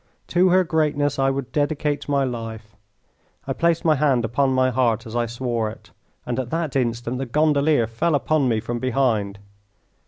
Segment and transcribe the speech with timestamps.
[0.29, 2.75] To her greatness I would dedicate my life.
[3.45, 5.91] I placed my hand upon my heart as I swore it,
[6.25, 9.37] and at that instant the gondolier fell upon me from behind.